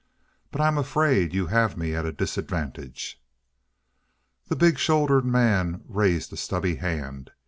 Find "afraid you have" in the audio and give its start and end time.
0.79-1.77